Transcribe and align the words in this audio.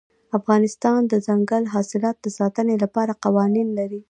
افغانستان 0.37 0.99
د 1.05 1.07
دځنګل 1.13 1.63
حاصلات 1.73 2.17
د 2.21 2.27
ساتنې 2.37 2.75
لپاره 2.83 3.19
قوانین 3.23 3.67
لري. 3.77 3.99